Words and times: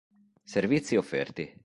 Servizi 0.43 0.95
offerti 0.97 1.55